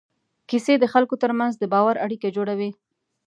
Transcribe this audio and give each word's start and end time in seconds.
کیسې 0.49 0.73
د 0.79 0.85
خلکو 0.93 1.15
تر 1.23 1.31
منځ 1.39 1.53
د 1.57 1.63
باور 1.73 1.95
اړیکه 2.05 2.27
جوړوي. 2.35 2.71